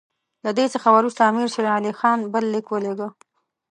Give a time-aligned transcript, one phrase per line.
[0.45, 3.09] له دې څخه وروسته امیر شېر علي خان بل لیک ولېږه.